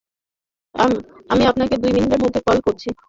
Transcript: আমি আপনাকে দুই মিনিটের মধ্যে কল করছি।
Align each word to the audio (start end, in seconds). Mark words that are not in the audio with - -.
আমি 1.29 1.43
আপনাকে 1.45 1.75
দুই 1.77 1.91
মিনিটের 1.93 2.21
মধ্যে 2.23 2.39
কল 2.47 2.57
করছি। 2.61 2.87